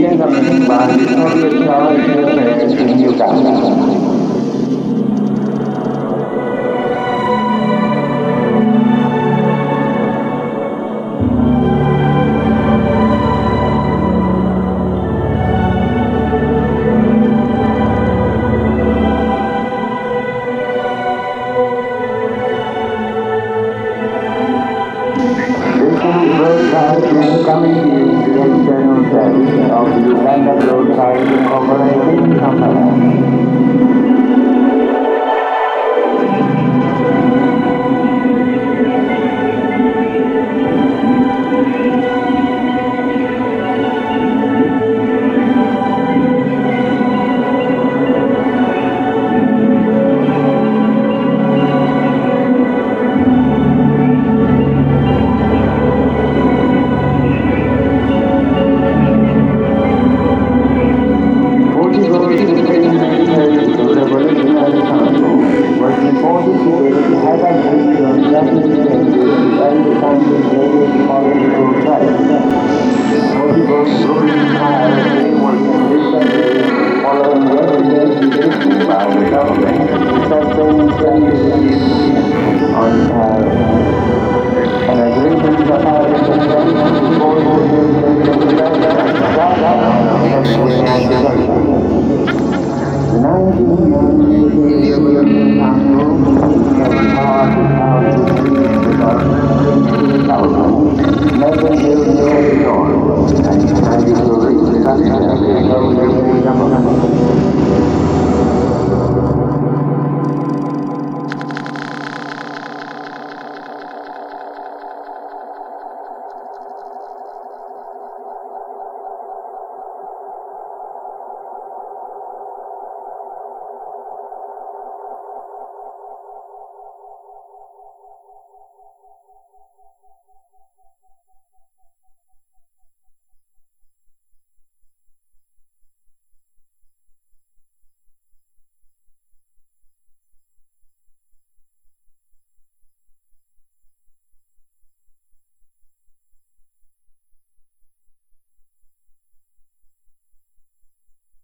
[0.00, 1.65] praticamente a me spazio, non riesciamo a essere